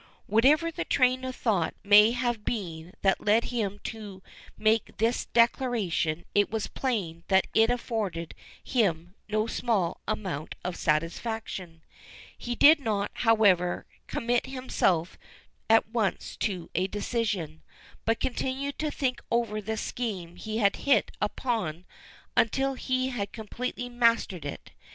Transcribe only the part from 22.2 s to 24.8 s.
until he had completely mastered it.